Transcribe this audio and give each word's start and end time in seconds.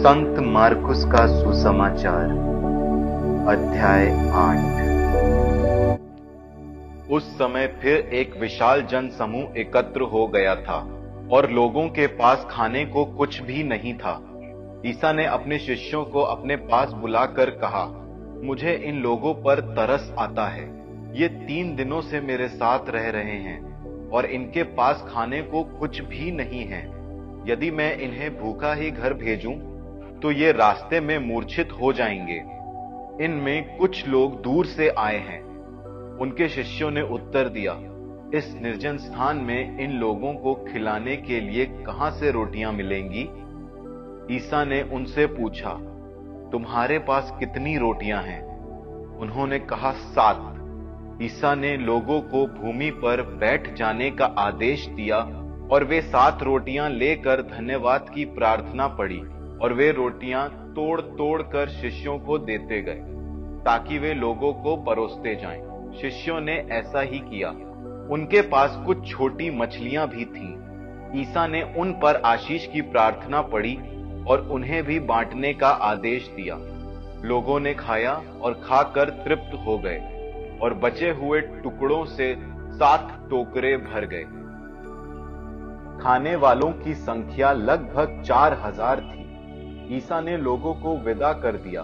संत 0.00 0.38
मार्कुस 0.38 1.04
का 1.04 1.26
सुसमाचार, 1.42 2.30
अध्याय 3.48 4.06
आठ। 4.32 4.80
उस 7.10 7.34
समय 7.34 7.66
फिर 7.82 7.96
एक 7.96 8.40
विशाल 8.40 8.82
जन 8.82 9.08
समूह 9.08 9.58
एकत्र 9.58 10.00
हो 10.00 10.26
गया 10.26 10.54
था 10.54 10.78
और 11.32 11.50
लोगों 11.50 11.88
के 11.88 12.06
पास 12.06 12.46
खाने 12.50 12.84
को 12.84 13.04
कुछ 13.04 13.40
भी 13.42 13.62
नहीं 13.62 13.94
था। 13.94 14.14
ईसा 14.86 15.12
ने 15.12 15.26
अपने 15.26 15.58
शिष्यों 15.58 16.04
को 16.04 16.20
अपने 16.20 16.56
पास 16.56 16.92
बुलाकर 16.92 17.50
कहा, 17.50 17.86
मुझे 18.44 18.72
इन 18.74 19.02
लोगों 19.02 19.34
पर 19.34 19.60
तरस 19.60 20.14
आता 20.18 20.48
है। 20.48 20.64
ये 21.20 21.28
तीन 21.28 21.76
दिनों 21.76 22.00
से 22.00 22.20
मेरे 22.20 22.48
साथ 22.48 22.80
रह 22.88 23.10
रहे 23.10 23.38
हैं 23.38 24.10
और 24.10 24.26
इनके 24.26 24.62
पास 24.62 25.04
खाने 25.08 25.42
को 25.42 25.64
कुछ 25.64 26.00
भी 26.00 26.30
नहीं 26.32 26.64
है। 26.64 26.86
यदि 27.46 27.70
मैं 27.70 27.98
इन्हें 27.98 28.38
भूखा 28.38 28.74
ही 28.74 28.90
घर 28.90 29.14
भेजूं 29.14 29.69
तो 30.22 30.30
ये 30.30 30.52
रास्ते 30.52 31.00
में 31.00 31.18
मूर्छित 31.18 31.72
हो 31.72 31.92
जाएँगे। 31.92 32.44
इनमें 33.24 33.76
कुछ 33.76 34.08
लोग 34.08 34.42
दूर 34.42 34.66
से 34.66 34.88
आए 34.88 35.18
हैं। 35.18 35.42
उनके 36.18 36.48
शिष्यों 36.48 36.90
ने 36.90 37.02
उत्तर 37.02 37.48
दिया, 37.48 37.72
इस 38.38 38.58
निर्जन 38.62 38.96
स्थान 38.96 39.36
में 39.36 39.78
इन 39.78 39.92
लोगों 39.92 40.34
को 40.34 40.54
खिलाने 40.54 41.16
के 41.16 41.40
लिए 41.40 41.64
कहाँ 41.64 42.10
से 42.10 42.30
रोटियाँ 42.30 42.72
मिलेंगी? 42.72 43.22
ईसा 44.36 44.64
ने 44.64 44.82
उनसे 44.82 45.26
पूछा, 45.26 45.70
तुम्हारे 46.52 46.98
पास 46.98 47.36
कितनी 47.38 47.78
रोटियाँ 47.78 48.22
हैं? 48.22 48.42
उन्होंने 49.18 49.58
कहा, 49.58 49.92
सात। 49.92 50.56
ईसा 51.22 51.54
ने 51.54 51.76
लोगों 51.76 52.20
को 52.20 52.46
भूमि 52.46 52.90
पर 52.90 53.22
बैठ 53.22 53.74
जाने 53.74 54.10
का 54.10 54.24
आदेश 54.24 54.86
दिया 54.86 55.18
और 55.72 55.84
वे 55.84 56.00
सात 56.00 56.42
रोटियाँ 56.42 56.90
लेकर 56.90 57.42
धन्यवाद 57.42 58.10
की 58.14 58.24
प्रार्थना 58.24 58.88
पड़ी 58.88 59.22
और 59.62 59.72
वे 59.72 59.90
रोटियाँ 59.92 60.48
तोड़ 60.76 61.00
तोड़ 61.00 61.42
कर 61.42 61.68
शिष्यों 61.70 62.18
को 62.18 62.38
देते 62.38 62.80
गए, 62.82 63.00
ताकि 63.64 63.98
वे 63.98 64.14
लोगों 64.14 64.52
को 64.54 64.76
परोसते 64.76 65.34
जाएँ। 65.34 65.60
शिष्यों 66.00 66.40
ने 66.40 66.56
ऐसा 66.72 67.00
ही 67.00 67.18
किया 67.20 67.50
उनके 68.10 68.40
पास 68.48 68.82
कुछ 68.86 69.10
छोटी 69.10 69.50
मछलियाँ 69.50 70.08
भी 70.08 70.24
थीं। 70.24 71.20
ईसा 71.20 71.46
ने 71.46 71.62
उन 71.78 71.92
पर 71.92 72.20
आशीष 72.24 72.66
की 72.66 72.80
प्रार्थना 72.82 73.40
पड़ी 73.42 73.76
और 74.28 74.48
उन्हें 74.52 74.82
भी 74.84 74.98
बांटने 75.00 75.52
का 75.54 75.68
आदेश 75.84 76.28
दिया 76.36 76.56
लोगों 77.24 77.58
ने 77.60 77.74
खाया 77.74 78.12
और 78.40 78.60
खाकर 78.64 79.10
तृप्त 79.24 79.54
हो 79.66 79.78
गए 79.78 79.98
और 80.62 80.74
बचे 80.74 81.10
हुए 81.10 81.40
टुकड़ों 81.40 82.04
से 82.06 82.34
सात 82.72 83.16
टोकरे 83.30 83.76
भर 83.76 84.06
गए 84.06 84.24
खाने 86.02 86.34
वालों 86.36 86.70
की 86.74 86.94
संख्या 86.94 87.52
लगभग 87.52 88.22
चार 88.22 88.60
हज़ार 88.64 89.00
थी 89.00 89.20
ईसा 89.90 90.20
ने 90.20 90.36
लोगों 90.36 90.74
को 90.74 90.96
विदा 90.96 91.32
कर 91.32 91.56
दिया। 91.58 91.82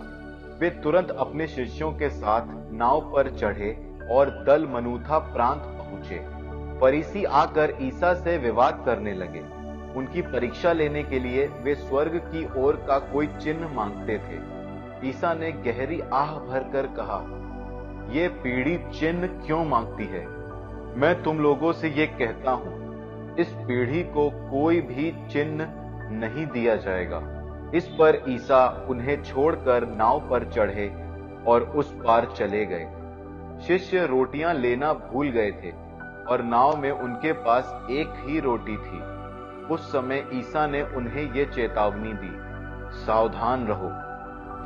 वे 0.61 0.71
तुरंत 0.83 1.11
अपने 1.11 1.47
शिष्यों 1.47 1.93
के 1.93 2.09
साथ 2.11 2.47
नाव 2.73 3.01
पर 3.13 3.31
चढ़े 3.31 3.71
और 4.11 4.31
दल 4.47 4.67
मनुथा 4.67 5.19
प्रांत 5.35 5.63
पहुँचे। 5.79 6.21
परिसी 6.81 7.25
आकर 7.25 7.77
ईसा 7.83 8.13
से 8.15 8.37
विवाद 8.39 8.83
करने 8.87 9.15
लगे। 9.15 9.41
उनकी 9.97 10.23
परीक्षा 10.23 10.73
लेने 10.73 11.03
के 11.03 11.19
लिए 11.19 11.47
वे 11.65 11.75
स्वर्ग 11.75 12.17
की 12.25 12.47
ओर 12.63 12.77
का 12.89 12.99
कोई 13.13 13.27
चिन्ह 13.27 13.69
मांगते 13.69 14.19
थे। 14.19 15.09
ईसा 15.09 15.33
ने 15.35 15.53
गहरी 15.65 16.01
आह 16.15 16.35
भरकर 16.41 16.87
कहा, 16.97 17.21
ये 18.13 18.29
पीढ़ी 18.43 18.77
चिन्ह 18.91 19.27
क्यों 19.47 19.65
मांगती 19.65 20.05
है? 20.05 20.27
मैं 20.97 21.15
तुम 21.23 21.39
लोगों 21.39 21.73
से 21.73 21.89
ये 21.91 22.07
कहता 22.09 22.51
हूँ, 22.51 23.37
इस 23.39 23.49
पीढ़ी 23.61 24.03
को 24.11 24.29
कोई 24.51 24.81
भी 24.83 25.11
चिन्ह 25.33 25.67
नहीं 26.19 26.47
दिया 26.47 26.77
जाएगा। 26.77 27.21
इस 27.77 27.87
पर 27.89 28.23
ईसा 28.29 28.87
उन्हें 28.89 29.23
छोड़कर 29.23 29.87
नाव 29.89 30.29
पर 30.31 30.45
चढ़े 30.45 30.89
और 31.47 31.63
उस 31.77 31.93
पार 32.07 32.27
चले 32.37 32.65
गए। 32.67 32.87
शिष्य 33.67 34.07
रोटियाँ 34.07 34.55
लेना 34.55 34.93
भूल 34.93 35.29
गए 35.29 35.51
थे 35.53 35.71
और 36.31 36.43
नाव 36.43 36.77
में 36.77 36.91
उनके 36.91 37.33
पास 37.33 37.87
एक 37.91 38.13
ही 38.19 38.41
रोटी 38.41 38.77
थी। 38.77 39.01
उस 39.67 39.93
समय 39.93 40.25
ईसा 40.35 40.67
ने 40.67 40.83
उन्हें 40.83 41.33
ये 41.35 41.45
चेतावनी 41.45 42.13
दी, 42.13 42.33
सावधान 42.97 43.67
रहो। 43.67 43.89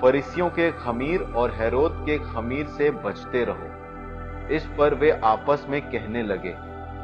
फरिसियों 0.01 0.49
के 0.51 0.71
खमीर 0.73 1.23
और 1.23 1.51
हैरोद 1.51 2.03
के 2.07 2.19
खमीर 2.19 2.67
से 2.69 2.91
बचते 2.91 3.45
रहो। 3.45 4.55
इस 4.55 4.67
पर 4.79 4.95
वे 4.95 5.11
आपस 5.11 5.67
में 5.69 5.81
कहने 5.83 6.23
लगे, 6.23 6.55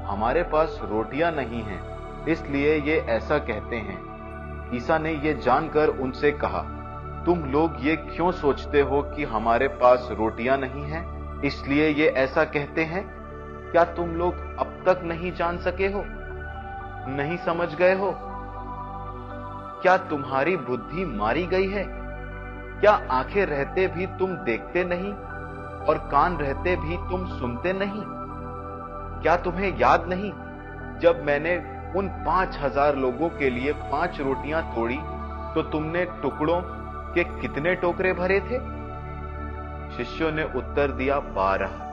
हमारे 0.06 0.42
पास 0.42 0.80
रोटियाँ 0.84 1.32
नहीं 1.32 1.62
हैं, 1.62 1.82
इसलिए 2.26 2.74
ये 2.80 2.98
ऐसा 3.10 3.38
कहते 3.38 3.76
हैं। 3.76 4.15
ईसा 4.74 4.98
ने 4.98 5.12
ये 5.12 5.34
जानकर 5.34 5.88
उनसे 5.88 6.32
कहा, 6.32 6.60
तुम 7.26 7.38
लोग 7.44 7.76
ये 7.80 7.96
क्यों 7.96 8.32
सोचते 8.32 8.80
हो 8.80 9.02
कि 9.02 9.24
हमारे 9.24 9.68
पास 9.68 10.08
रोटियाँ 10.12 10.58
नहीं 10.58 10.82
हैं? 10.82 11.16
इसलिए 11.42 11.88
ये 11.88 12.06
ऐसा 12.06 12.44
कहते 12.44 12.84
हैं? 12.84 13.04
क्या 13.70 13.84
तुम 13.84 14.08
लोग 14.08 14.34
अब 14.58 14.82
तक 14.86 15.00
नहीं 15.04 15.32
जान 15.32 15.58
सके 15.58 15.86
हो? 15.86 16.04
नहीं 17.08 17.36
समझ 17.36 17.74
गए 17.74 17.94
हो? 17.94 18.14
क्या 19.82 19.96
तुम्हारी 19.96 20.56
बुद्धि 20.56 21.04
मारी 21.04 21.46
गई 21.46 21.68
है? 21.68 21.84
क्या 22.80 22.92
आँखें 23.10 23.46
रहते 23.46 23.86
भी 23.86 24.06
तुम 24.06 24.32
देखते 24.32 24.84
नहीं 24.84 25.12
और 25.86 26.08
कान 26.12 26.36
रहते 26.36 26.76
भी 26.76 26.96
तुम 26.96 27.26
सुनते 27.38 27.72
नहीं? 27.72 28.02
क्या 29.22 29.36
तुम्हें 29.36 29.78
याद 29.78 30.06
नहीं, 30.08 30.32
जब 30.98 31.22
मैंने 31.24 31.75
उन 31.96 32.08
पाँच 32.24 32.56
हज़ार 32.60 32.96
लोगों 32.96 33.28
के 33.30 33.50
लिए 33.50 33.72
पाँच 33.90 34.20
रोटियाँ 34.20 34.62
तोड़ी 34.74 34.96
तो 35.54 35.62
तुमने 35.70 36.04
टुकड़ों 36.22 36.60
के 37.14 37.24
कितने 37.40 37.74
टोकरे 37.74 38.12
भरे 38.12 38.40
थे? 38.40 38.58
शिष्यों 39.96 40.30
ने 40.32 40.44
उत्तर 40.56 40.90
दिया, 40.92 41.18
बारह। 41.18 41.84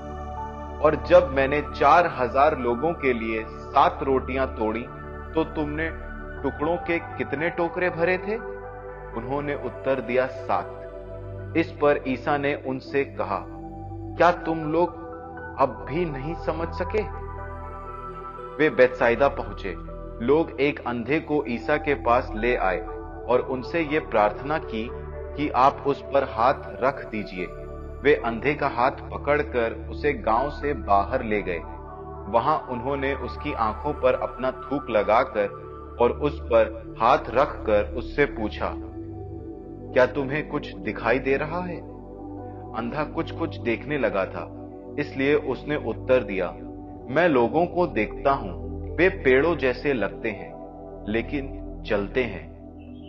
और 0.83 0.95
जब 1.09 1.31
मैंने 1.35 1.61
चार 1.75 2.07
हज़ार 2.17 2.57
लोगों 2.59 2.93
के 2.93 3.13
लिए 3.13 3.43
सात 3.45 3.99
रोटियाँ 4.03 4.47
तोड़ी 4.55 4.81
तो 5.35 5.43
तुमने 5.55 5.89
टुकड़ों 6.43 6.75
के 6.87 6.97
कितने 7.17 7.49
टोकरे 7.51 7.89
भरे 7.91 8.17
थे? 8.17 8.35
उन्होंने 9.17 9.55
उत्तर 9.65 10.01
दिया, 10.01 10.25
सात। 10.25 11.55
इस 11.57 11.71
पर 11.81 12.03
ईसा 12.07 12.37
ने 12.37 12.53
उनसे 12.67 13.03
कहा, 13.15 13.43
क्या 14.17 14.31
तुम 14.43 14.71
लोग 14.71 15.01
अब 15.61 15.85
भी 15.89 16.05
नहीं 16.07 16.35
समझ 16.45 16.67
सके? 16.75 17.01
वे 18.57 18.69
बेतसाइदा 18.71 19.27
पहुँचे। 19.31 19.75
लोग 20.21 20.51
एक 20.61 20.79
अंधे 20.87 21.19
को 21.19 21.43
ईसा 21.49 21.77
के 21.77 21.93
पास 22.03 22.29
ले 22.35 22.55
आए 22.55 22.79
और 23.29 23.47
उनसे 23.51 23.81
ये 23.83 23.99
प्रार्थना 24.01 24.57
की 24.59 24.87
कि 25.37 25.49
आप 25.57 25.83
उस 25.87 26.01
पर 26.13 26.23
हाथ 26.29 26.69
रख 26.83 27.05
दीजिए। 27.11 27.45
वे 28.03 28.13
अंधे 28.25 28.53
का 28.53 28.67
हाथ 28.67 29.09
पकड़कर 29.11 29.73
उसे 29.91 30.13
गाँव 30.13 30.49
से 30.51 30.73
बाहर 30.83 31.23
ले 31.23 31.41
गए। 31.41 31.59
वहाँ 32.29 32.57
उन्होंने 32.71 33.13
उसकी 33.15 33.53
आँखों 33.53 33.93
पर 33.93 34.13
अपना 34.21 34.51
थूक 34.51 34.89
लगाकर 34.89 35.61
और 36.01 36.11
उस 36.19 36.39
पर 36.43 36.95
हाथ 36.99 37.29
रखकर 37.29 37.93
उससे 37.93 38.25
पूछा, 38.25 38.73
क्या 39.93 40.05
तुम्हें 40.05 40.47
कुछ 40.49 40.73
दिखाई 40.75 41.19
दे 41.19 41.37
रहा 41.37 41.59
है? 41.59 41.77
अंधा 42.77 43.03
कुछ 43.05 43.31
कुछ 43.31 43.57
देखने 43.59 43.97
लगा 43.97 44.25
था, 44.25 44.45
इसलिए 44.99 45.35
उसने 45.35 45.75
उत्तर 45.85 46.23
दिया, 46.23 46.49
मैं 47.09 47.27
लोगों 47.29 47.65
को 47.65 47.87
देखता 47.89 48.31
हूँ। 48.33 48.62
वे 48.95 49.09
पेड़ों 49.09 49.55
जैसे 49.55 49.93
लगते 49.93 50.29
हैं, 50.29 50.53
लेकिन 51.09 51.59
चलते 51.87 52.23
हैं। 52.23 52.53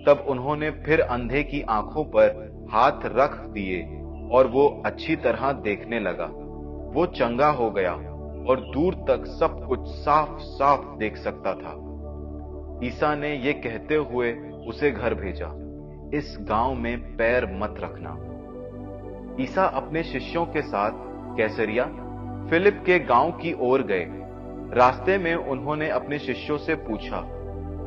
तब 0.06 0.24
उन्होंने 0.28 0.70
फिर 0.70 1.00
अंधे 1.00 1.42
की 1.42 1.62
आँखों 1.62 2.04
पर 2.04 2.54
हाथ 2.70 3.00
रख 3.04 3.46
दिए 3.46 3.82
और 4.30 4.46
वो 4.46 4.82
अच्छी 4.86 5.16
तरह 5.16 5.52
देखने 5.52 6.00
लगा। 6.00 6.24
वो 6.94 7.06
चंगा 7.06 7.50
हो 7.50 7.70
गया 7.70 7.92
और 8.50 8.70
दूर 8.74 8.94
तक 8.94 9.26
सब 9.26 9.64
कुछ 9.68 9.80
साफ़ 9.82 10.38
साफ़ 10.38 10.98
देख 10.98 11.16
सकता 11.16 11.54
था। 11.54 11.80
ईसा 12.86 13.14
ने 13.14 13.36
ये 13.36 13.52
कहते 13.52 13.94
हुए 13.94 14.32
उसे 14.66 14.90
घर 14.90 15.14
भेजा। 15.14 15.50
इस 16.18 16.38
गाँव 16.40 16.74
में 16.74 17.16
पैर 17.16 17.46
मत 17.52 17.74
रखना। 17.78 18.16
ईसा 19.42 19.64
अपने 19.64 20.02
शिष्यों 20.02 20.46
के 20.46 20.62
साथ 20.62 20.90
कैसरिया, 21.36 21.84
फिलिप 22.50 22.82
के 22.86 22.98
गाँव 22.98 23.32
की 23.32 23.56
ओर 23.60 23.82
गए। 23.82 24.23
रास्ते 24.74 25.18
में 25.18 25.34
उन्होंने 25.34 25.88
अपने 25.88 26.18
शिष्यों 26.18 26.56
से 26.58 26.74
पूछा, 26.74 27.20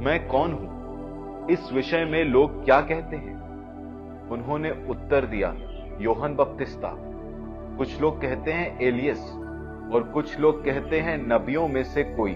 मैं 0.02 0.28
कौन 0.28 0.52
हूँ? 0.52 1.48
इस 1.50 1.72
विषय 1.74 2.06
में 2.06 2.24
लोग 2.26 2.64
क्या 2.66 2.80
कहते 2.82 3.16
हैं? 3.16 3.34
उन्होंने 4.30 4.72
उत्तर 4.90 5.26
दिया, 5.26 5.54
योहन 6.02 6.36
बपतिस्ता। 6.36 6.92
कुछ 7.78 8.02
लोग 8.02 8.22
कहते 8.22 8.52
हैं 8.52 8.80
एलियस 8.82 9.20
और 9.94 10.10
कुछ 10.14 10.40
लोग 10.40 10.64
कहते 10.66 11.00
हैं 11.00 11.18
नबियों 11.28 11.68
में 11.68 11.84
से 11.84 12.04
कोई। 12.04 12.32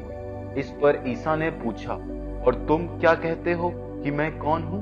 इस 0.59 0.71
पर 0.71 1.03
ईसा 1.07 1.35
ने 1.35 1.49
पूछा, 1.49 1.93
और 2.45 2.65
तुम 2.67 2.87
क्या 2.99 3.13
कहते 3.13 3.53
हो 3.53 3.71
कि 3.75 4.11
मैं 4.11 4.37
कौन 4.37 4.63
हूँ? 4.63 4.81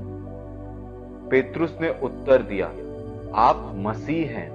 पेतरुस 1.30 1.77
ने 1.81 1.89
उत्तर 2.04 2.42
दिया, 2.42 2.68
आप 3.36 3.71
मसीह 3.75 4.31
हैं। 4.31 4.50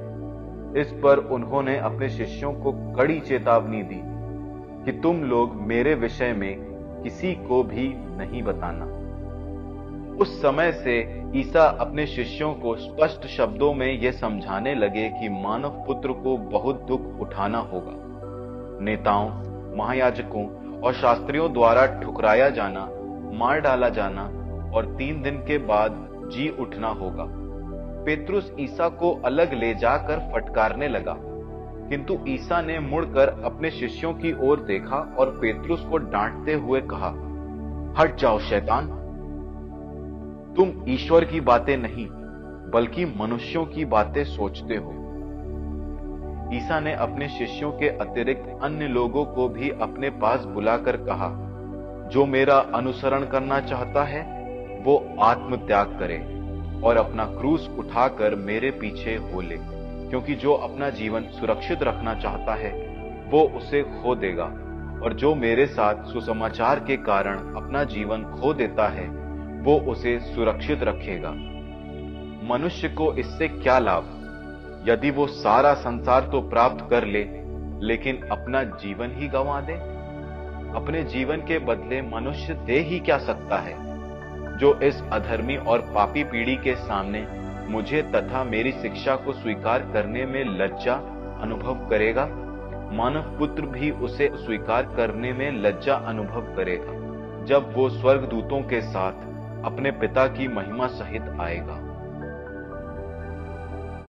इस 0.77 0.91
पर 0.93 1.19
उन्होंने 1.19 1.79
अपने 1.79 2.09
शिष्यों 2.09 2.53
को 2.53 2.73
कड़ी 2.95 3.21
चेतावनी 3.21 3.83
दी। 3.83 4.14
कि 4.85 4.93
तुम 4.93 5.25
लोग 5.25 5.55
मेरे 5.55 5.95
विषय 5.95 6.33
में 6.33 6.57
किसी 7.03 7.35
को 7.35 7.63
भी 7.63 7.95
नहीं 7.97 8.43
बताना। 8.43 9.05
उस 10.15 10.43
समय 10.43 10.73
से 10.73 11.23
ईसा 11.37 11.65
अपने 11.65 12.07
शिष्यों 12.07 12.55
को 12.55 12.77
स्पष्ट 12.77 13.27
शब्दों 13.27 13.75
में 13.75 14.01
यह 14.01 14.13
समझाने 14.13 14.75
लगे 14.75 15.09
कि 15.09 15.29
मानव 15.29 15.69
पुत्र 15.69 16.13
को 16.13 16.37
बहुत 16.37 16.83
दुख 16.83 17.21
उठाना 17.21 17.59
होगा। 17.59 17.93
नेताओं, 18.85 19.31
महायाजकों 19.77 20.47
और 20.81 20.95
शास्त्रियों 20.95 21.53
द्वारा 21.53 22.01
ठुकराया 22.01 22.51
जाना, 22.51 22.89
मार 23.33 23.61
डाला 23.61 23.89
जाना 23.89 24.23
और 24.75 24.95
तीन 24.99 25.23
दिन 25.23 25.37
के 25.37 25.59
बाद 25.59 26.09
जी 26.33 26.49
उठना 26.49 26.89
होगा। 26.89 27.27
पेतरुस 28.05 28.53
ईसा 28.61 28.89
को 28.89 29.23
अलग 29.25 29.53
ले 29.53 29.75
जाकर 29.75 30.19
फटकारने 30.19 30.89
लगा। 30.89 31.17
किंतु 31.89 32.19
ईसा 32.29 32.63
ने 32.63 32.79
मुड़कर 32.79 33.29
अपने 33.45 33.71
शिष्यों 33.71 34.13
की 34.15 34.33
ओर 34.49 34.61
देखा 34.61 35.17
और 35.19 35.31
पेतरुस 35.31 35.81
को 35.81 35.99
डांटते 35.99 36.53
हुए 36.53 36.81
कहा, 36.81 37.09
हट 37.99 38.17
जाओ, 38.17 38.39
शैतान। 38.39 38.87
तुम 40.57 40.73
ईश्वर 40.89 41.25
की 41.25 41.41
बातें 41.41 41.77
नहीं, 41.77 42.07
बल्कि 42.71 43.05
मनुष्यों 43.05 43.67
की 43.67 43.85
बातें 43.85 44.25
सोचते 44.25 44.77
हो। 44.77 44.91
ईसा 46.55 46.81
ने 46.81 46.95
अपने 46.95 47.29
शिष्यों 47.29 47.73
के 47.73 47.89
अतिरिक्त 47.89 48.59
अन्य 48.63 48.89
लोगों 48.89 49.25
को 49.25 49.49
भी 49.49 49.71
अपने 49.71 50.11
पास 50.11 50.45
बुलाकर 50.45 50.97
कहा, 50.97 51.29
जो 52.09 52.27
मेरा 52.27 52.57
अनुसरण 52.57 53.25
करना 53.25 53.61
चाहता 53.61 54.05
है, 54.05 54.23
वो 54.85 55.17
आत्म 55.21 55.57
त्याग 55.57 55.87
करे 55.99 56.19
और 56.85 56.97
अपना 56.97 57.25
क्रूस 57.25 57.71
उठाकर 57.79 58.35
मेरे 58.35 58.71
पीछे 58.71 59.15
हो 59.17 59.41
ले। 59.41 59.59
क्योंकि 60.15 60.35
जो 60.35 60.55
अपना 60.55 60.91
जीवन 60.91 61.23
सुरक्षित 61.23 61.83
रखना 61.83 62.15
चाहता 62.15 62.55
है, 62.55 62.71
वो 63.31 63.41
उसे 63.41 63.83
खो 63.83 64.15
देगा। 64.15 64.45
और 65.05 65.13
जो 65.13 65.35
मेरे 65.35 65.67
साथ 65.67 66.05
सुसमाचार 66.05 66.81
के 66.81 66.97
कारण 66.97 67.37
अपना 67.39 67.85
जीवन 67.85 68.23
खो 68.23 68.55
देता 68.55 68.89
है, 68.89 69.09
वो 69.63 69.79
उसे 69.79 70.19
सुरक्षित 70.19 70.83
रखेगा। 70.83 71.31
मनुष्य 72.55 72.89
को 72.89 73.15
इससे 73.15 73.49
क्या 73.49 73.79
लाभ? 73.79 74.05
यदि 74.89 75.11
वो 75.11 75.27
सारा 75.27 75.75
संसार 75.75 76.21
तो 76.21 76.41
प्राप्त 76.41 76.91
कर 76.91 77.05
ले, 77.05 77.25
लेकिन 77.87 78.17
अपना 78.17 78.63
जीवन 78.63 79.11
ही 79.15 79.29
गंवा 79.29 79.61
दे? 79.61 79.75
अपने 80.77 81.05
जीवन 81.05 81.37
के 81.37 81.59
बदले 81.59 82.03
मनुष्य 82.03 82.55
दे 82.55 82.79
ही 82.79 83.01
क्या 83.01 83.19
सकता 83.19 83.57
है? 83.57 83.77
जो 84.59 84.81
इस 84.81 85.03
अधर्मी 85.13 85.57
और 85.57 85.79
पापी 85.79 86.25
पीढ़ी 86.25 86.57
के 86.57 86.75
सामने 86.75 87.45
मुझे 87.69 88.03
तथा 88.15 88.43
मेरी 88.45 88.73
शिक्षा 88.73 89.15
को 89.17 89.33
स्वीकार 89.33 89.91
करने 89.93 90.25
में 90.27 90.45
लज्जा 90.59 90.95
अनुभव 91.43 91.87
करेगा। 91.91 92.27
मानव 92.93 93.37
पुत्र 93.39 93.67
भी 93.69 93.91
उसे 93.91 94.31
स्वीकार 94.35 94.83
करने 94.97 95.33
में 95.33 95.51
लज्जा 95.63 95.95
अनुभव 96.07 96.55
करेगा, 96.57 96.93
जब 97.45 97.73
वो 97.75 97.89
स्वर्ग 97.91 98.29
दूतों 98.29 98.61
के 98.63 98.81
साथ 98.83 99.65
अपने 99.65 99.91
पिता 99.91 100.27
की 100.29 100.49
महिमा 100.49 100.87
सहित 100.93 101.23
आएगा। 101.41 101.81